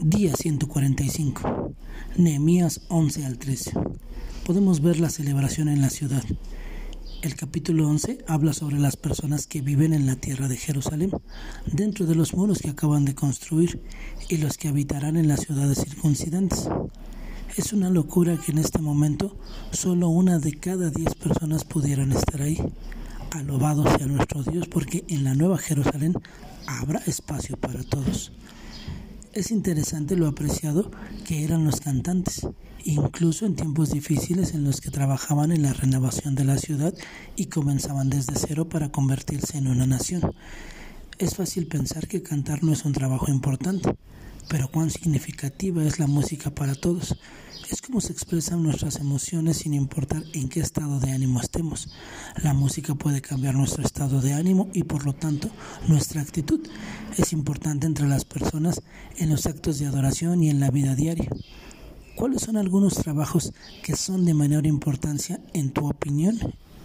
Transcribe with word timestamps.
Día 0.00 0.32
145. 0.32 1.74
Nehemías 2.18 2.82
11 2.86 3.26
al 3.26 3.36
13. 3.36 3.72
Podemos 4.46 4.80
ver 4.80 5.00
la 5.00 5.10
celebración 5.10 5.68
en 5.68 5.80
la 5.80 5.90
ciudad. 5.90 6.22
El 7.20 7.34
capítulo 7.34 7.88
11 7.88 8.18
habla 8.28 8.52
sobre 8.52 8.78
las 8.78 8.96
personas 8.96 9.48
que 9.48 9.60
viven 9.60 9.92
en 9.92 10.06
la 10.06 10.14
tierra 10.14 10.46
de 10.46 10.56
Jerusalén, 10.56 11.10
dentro 11.66 12.06
de 12.06 12.14
los 12.14 12.32
muros 12.34 12.60
que 12.60 12.70
acaban 12.70 13.06
de 13.06 13.16
construir, 13.16 13.82
y 14.28 14.36
los 14.36 14.56
que 14.56 14.68
habitarán 14.68 15.16
en 15.16 15.26
las 15.26 15.40
ciudades 15.40 15.78
circuncidantes. 15.78 16.68
Es 17.56 17.72
una 17.72 17.90
locura 17.90 18.36
que 18.36 18.52
en 18.52 18.58
este 18.58 18.78
momento 18.78 19.36
solo 19.72 20.10
una 20.10 20.38
de 20.38 20.52
cada 20.52 20.90
diez 20.90 21.16
personas 21.16 21.64
pudieran 21.64 22.12
estar 22.12 22.40
ahí. 22.40 22.58
Alabado 23.32 23.82
sea 23.96 24.06
nuestro 24.06 24.44
Dios 24.44 24.68
porque 24.68 25.04
en 25.08 25.24
la 25.24 25.34
nueva 25.34 25.58
Jerusalén 25.58 26.14
habrá 26.68 27.00
espacio 27.00 27.56
para 27.56 27.82
todos. 27.82 28.30
Es 29.38 29.52
interesante 29.52 30.16
lo 30.16 30.26
apreciado 30.26 30.90
que 31.24 31.44
eran 31.44 31.64
los 31.64 31.80
cantantes, 31.80 32.44
incluso 32.82 33.46
en 33.46 33.54
tiempos 33.54 33.92
difíciles 33.92 34.52
en 34.52 34.64
los 34.64 34.80
que 34.80 34.90
trabajaban 34.90 35.52
en 35.52 35.62
la 35.62 35.72
renovación 35.72 36.34
de 36.34 36.44
la 36.44 36.58
ciudad 36.58 36.92
y 37.36 37.46
comenzaban 37.46 38.10
desde 38.10 38.34
cero 38.34 38.68
para 38.68 38.90
convertirse 38.90 39.56
en 39.56 39.68
una 39.68 39.86
nación. 39.86 40.22
Es 41.18 41.36
fácil 41.36 41.68
pensar 41.68 42.08
que 42.08 42.20
cantar 42.20 42.64
no 42.64 42.72
es 42.72 42.84
un 42.84 42.92
trabajo 42.92 43.30
importante, 43.30 43.94
pero 44.48 44.70
cuán 44.70 44.90
significativa 44.90 45.84
es 45.84 45.98
la 45.98 46.06
música 46.06 46.50
para 46.50 46.74
todos. 46.74 47.16
Es 47.70 47.82
como 47.82 48.00
se 48.00 48.12
expresan 48.12 48.62
nuestras 48.62 48.96
emociones 48.96 49.58
sin 49.58 49.74
importar 49.74 50.22
en 50.32 50.48
qué 50.48 50.60
estado 50.60 51.00
de 51.00 51.10
ánimo 51.10 51.40
estemos. 51.40 51.88
La 52.42 52.54
música 52.54 52.94
puede 52.94 53.20
cambiar 53.20 53.54
nuestro 53.54 53.84
estado 53.84 54.22
de 54.22 54.32
ánimo 54.32 54.68
y 54.72 54.84
por 54.84 55.04
lo 55.04 55.12
tanto 55.12 55.50
nuestra 55.86 56.22
actitud. 56.22 56.66
Es 57.18 57.32
importante 57.34 57.86
entre 57.86 58.08
las 58.08 58.24
personas 58.24 58.80
en 59.18 59.28
los 59.28 59.44
actos 59.46 59.78
de 59.78 59.86
adoración 59.86 60.42
y 60.42 60.48
en 60.48 60.60
la 60.60 60.70
vida 60.70 60.94
diaria. 60.94 61.28
¿Cuáles 62.16 62.42
son 62.42 62.56
algunos 62.56 62.94
trabajos 62.94 63.52
que 63.82 63.96
son 63.96 64.24
de 64.24 64.34
menor 64.34 64.66
importancia 64.66 65.40
en 65.52 65.70
tu 65.70 65.86
opinión 65.86 66.38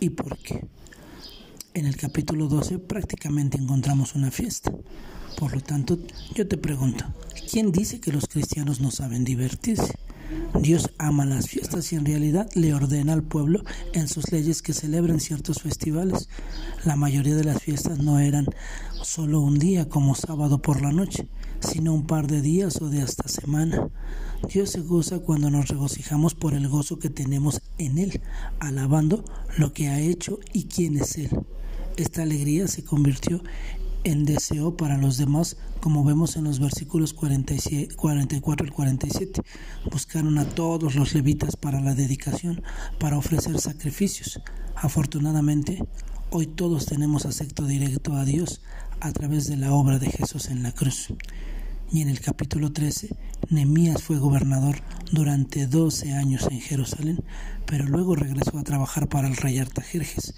y 0.00 0.10
por 0.10 0.38
qué? 0.38 0.66
En 1.74 1.86
el 1.86 1.96
capítulo 1.96 2.48
12 2.48 2.78
prácticamente 2.78 3.58
encontramos 3.58 4.14
una 4.14 4.30
fiesta. 4.30 4.72
Por 5.40 5.54
lo 5.54 5.62
tanto, 5.62 5.98
yo 6.34 6.46
te 6.46 6.58
pregunto, 6.58 7.06
¿quién 7.50 7.72
dice 7.72 7.98
que 7.98 8.12
los 8.12 8.26
cristianos 8.26 8.82
no 8.82 8.90
saben 8.90 9.24
divertirse? 9.24 9.94
Dios 10.60 10.90
ama 10.98 11.24
las 11.24 11.48
fiestas 11.48 11.90
y 11.94 11.96
en 11.96 12.04
realidad 12.04 12.50
le 12.54 12.74
ordena 12.74 13.14
al 13.14 13.22
pueblo 13.22 13.64
en 13.94 14.06
sus 14.06 14.30
leyes 14.32 14.60
que 14.60 14.74
celebren 14.74 15.18
ciertos 15.18 15.62
festivales. 15.62 16.28
La 16.84 16.94
mayoría 16.94 17.34
de 17.36 17.44
las 17.44 17.62
fiestas 17.62 18.00
no 18.00 18.18
eran 18.18 18.48
solo 19.02 19.40
un 19.40 19.58
día 19.58 19.88
como 19.88 20.14
sábado 20.14 20.60
por 20.60 20.82
la 20.82 20.92
noche, 20.92 21.26
sino 21.60 21.94
un 21.94 22.06
par 22.06 22.26
de 22.26 22.42
días 22.42 22.82
o 22.82 22.90
de 22.90 23.00
hasta 23.00 23.26
semana. 23.26 23.88
Dios 24.52 24.68
se 24.68 24.80
goza 24.80 25.20
cuando 25.20 25.48
nos 25.48 25.68
regocijamos 25.68 26.34
por 26.34 26.52
el 26.52 26.68
gozo 26.68 26.98
que 26.98 27.08
tenemos 27.08 27.62
en 27.78 27.96
Él, 27.96 28.20
alabando 28.58 29.24
lo 29.56 29.72
que 29.72 29.88
ha 29.88 30.00
hecho 30.00 30.38
y 30.52 30.64
quién 30.64 30.98
es 30.98 31.16
Él. 31.16 31.30
Esta 31.96 32.22
alegría 32.22 32.68
se 32.68 32.84
convirtió 32.84 33.42
en 34.04 34.24
deseo 34.24 34.76
para 34.76 34.96
los 34.96 35.18
demás, 35.18 35.56
como 35.80 36.04
vemos 36.04 36.36
en 36.36 36.44
los 36.44 36.58
versículos 36.58 37.12
44 37.12 38.66
al 38.66 38.72
47. 38.72 39.42
Buscaron 39.90 40.38
a 40.38 40.48
todos 40.48 40.94
los 40.94 41.14
levitas 41.14 41.56
para 41.56 41.80
la 41.80 41.94
dedicación, 41.94 42.62
para 42.98 43.18
ofrecer 43.18 43.58
sacrificios. 43.60 44.40
Afortunadamente, 44.74 45.84
hoy 46.30 46.46
todos 46.46 46.86
tenemos 46.86 47.26
acepto 47.26 47.66
directo 47.66 48.14
a 48.14 48.24
Dios 48.24 48.62
a 49.00 49.12
través 49.12 49.46
de 49.48 49.56
la 49.56 49.72
obra 49.72 49.98
de 49.98 50.10
Jesús 50.10 50.48
en 50.48 50.62
la 50.62 50.72
cruz. 50.72 51.08
Y 51.92 52.02
en 52.02 52.08
el 52.08 52.20
capítulo 52.20 52.72
13, 52.72 53.16
Nemías 53.50 54.04
fue 54.04 54.18
gobernador 54.18 54.76
durante 55.10 55.66
12 55.66 56.12
años 56.12 56.46
en 56.52 56.60
Jerusalén, 56.60 57.18
pero 57.66 57.84
luego 57.84 58.14
regresó 58.14 58.56
a 58.56 58.62
trabajar 58.62 59.08
para 59.08 59.26
el 59.26 59.36
rey 59.36 59.58
Artajerjes. 59.58 60.34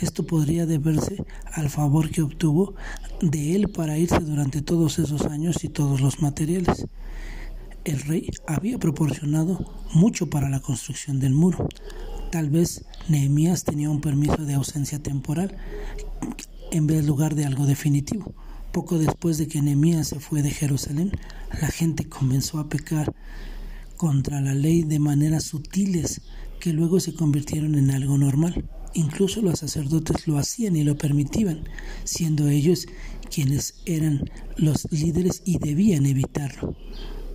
Esto 0.00 0.26
podría 0.26 0.66
deberse 0.66 1.24
al 1.52 1.70
favor 1.70 2.10
que 2.10 2.22
obtuvo 2.22 2.74
de 3.20 3.54
él 3.54 3.68
para 3.68 3.96
irse 3.96 4.18
durante 4.18 4.60
todos 4.60 4.98
esos 4.98 5.26
años 5.26 5.62
y 5.62 5.68
todos 5.68 6.00
los 6.00 6.20
materiales. 6.20 6.86
El 7.84 8.00
rey 8.00 8.28
había 8.48 8.78
proporcionado 8.78 9.72
mucho 9.94 10.28
para 10.28 10.48
la 10.48 10.58
construcción 10.58 11.20
del 11.20 11.34
muro. 11.34 11.68
Tal 12.32 12.50
vez 12.50 12.84
Nehemías 13.08 13.62
tenía 13.62 13.88
un 13.88 14.00
permiso 14.00 14.44
de 14.44 14.54
ausencia 14.54 14.98
temporal 14.98 15.56
en 16.72 16.88
vez 16.88 17.06
lugar 17.06 17.36
de 17.36 17.46
algo 17.46 17.66
definitivo. 17.66 18.34
Poco 18.72 18.98
después 18.98 19.38
de 19.38 19.48
que 19.48 19.62
Nehemías 19.62 20.08
se 20.08 20.20
fue 20.20 20.42
de 20.42 20.50
Jerusalén, 20.50 21.12
la 21.60 21.68
gente 21.68 22.08
comenzó 22.08 22.58
a 22.58 22.68
pecar 22.68 23.14
contra 23.96 24.40
la 24.40 24.54
ley 24.54 24.82
de 24.82 24.98
maneras 24.98 25.44
sutiles 25.44 26.20
que 26.60 26.72
luego 26.72 27.00
se 27.00 27.14
convirtieron 27.14 27.74
en 27.74 27.90
algo 27.90 28.18
normal. 28.18 28.68
Incluso 28.94 29.42
los 29.42 29.58
sacerdotes 29.58 30.26
lo 30.26 30.38
hacían 30.38 30.76
y 30.76 30.84
lo 30.84 30.96
permitían, 30.96 31.64
siendo 32.04 32.48
ellos 32.48 32.86
quienes 33.30 33.74
eran 33.84 34.30
los 34.56 34.86
líderes 34.90 35.42
y 35.44 35.58
debían 35.58 36.06
evitarlo. 36.06 36.76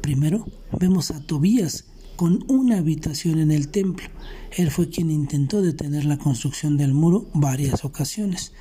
Primero 0.01 0.45
vemos 0.79 1.11
a 1.11 1.21
Tobías 1.21 1.85
con 2.15 2.43
una 2.47 2.77
habitación 2.77 3.39
en 3.39 3.51
el 3.51 3.69
templo. 3.69 4.07
Él 4.51 4.69
fue 4.71 4.89
quien 4.89 5.09
intentó 5.09 5.61
detener 5.61 6.05
la 6.05 6.17
construcción 6.17 6.77
del 6.77 6.93
muro 6.93 7.27
varias 7.33 7.85
ocasiones. 7.85 8.53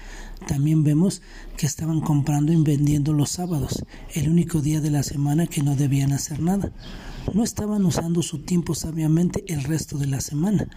También 0.47 0.83
vemos 0.83 1.23
que 1.57 1.67
estaban 1.67 2.01
comprando 2.01 2.53
y 2.53 2.57
vendiendo 2.57 3.13
los 3.13 3.31
sábados, 3.31 3.85
el 4.15 4.29
único 4.29 4.61
día 4.61 4.81
de 4.81 4.91
la 4.91 5.03
semana 5.03 5.47
que 5.47 5.63
no 5.63 5.77
debían 5.77 6.13
hacer 6.13 6.41
nada. 6.41 6.73
No 7.35 7.45
estaban 7.45 7.85
usando 7.85 8.23
su 8.23 8.41
tiempo 8.41 8.75
sabiamente 8.75 9.45
el 9.47 9.63
resto 9.65 9.99
de 9.99 10.07
la 10.07 10.21
semana. 10.21 10.69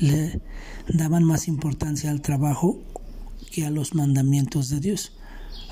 Le 0.00 0.40
daban 0.88 1.24
más 1.24 1.48
importancia 1.48 2.10
al 2.10 2.22
trabajo 2.22 2.80
que 3.50 3.66
a 3.66 3.70
los 3.70 3.94
mandamientos 3.94 4.70
de 4.70 4.80
Dios. 4.80 5.12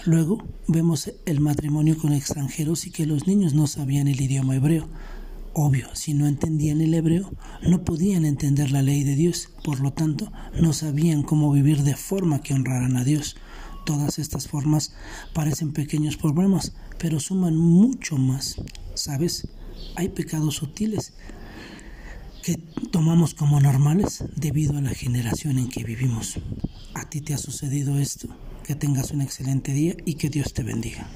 Luego 0.05 0.43
vemos 0.67 1.11
el 1.27 1.41
matrimonio 1.41 1.97
con 1.97 2.13
extranjeros 2.13 2.87
y 2.87 2.91
que 2.91 3.07
los 3.07 3.27
niños 3.27 3.55
no 3.55 3.67
sabían 3.67 4.09
el 4.09 4.21
idioma 4.21 4.57
hebreo. 4.57 4.89
Obvio, 5.53 5.89
si 5.95 6.15
no 6.15 6.29
entendían 6.29 6.81
el 6.81 6.95
hebreo, 6.95 7.33
no 7.63 7.85
podían 7.85 8.25
entender 8.25 8.71
la 8.71 8.83
ley 8.83 9.03
de 9.03 9.17
Dios, 9.17 9.49
por 9.65 9.81
lo 9.81 9.93
tanto, 9.93 10.31
no 10.61 10.73
sabían 10.73 11.23
cómo 11.23 11.51
vivir 11.51 11.83
de 11.83 11.97
forma 11.97 12.41
que 12.41 12.55
honraran 12.55 12.97
a 12.97 13.05
Dios. 13.05 13.37
Todas 13.85 14.21
estas 14.21 14.47
formas 14.47 14.95
parecen 15.33 15.73
pequeños 15.73 16.17
problemas, 16.17 16.73
pero 16.99 17.19
suman 17.19 17.57
mucho 17.57 18.17
más. 18.17 18.57
¿Sabes? 18.95 19.49
Hay 19.97 20.11
pecados 20.11 20.57
sutiles 20.57 21.15
que 22.45 22.57
tomamos 22.91 23.35
como 23.35 23.61
normales 23.61 24.25
debido 24.37 24.79
a 24.79 24.83
la 24.83 24.91
generación 24.91 25.59
en 25.59 25.69
que 25.69 25.83
vivimos. 25.83 26.39
¿A 26.95 27.11
ti 27.11 27.21
te 27.21 27.35
ha 27.35 27.39
sucedido 27.39 27.99
esto? 27.99 28.29
Que 28.65 28.77
tengas 28.77 29.11
un 29.11 29.21
excelente 29.21 29.73
día 29.73 29.97
y 30.05 30.15
que 30.15 30.31
Dios 30.31 30.53
te 30.53 30.63
bendiga. 30.63 31.09